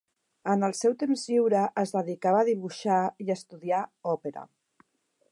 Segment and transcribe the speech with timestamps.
[0.51, 3.83] En el seu temps lliure es dedicava a dibuixar i a estudiar
[4.15, 4.47] òpera.